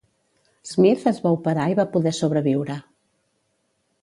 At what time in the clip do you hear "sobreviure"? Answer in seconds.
2.21-2.79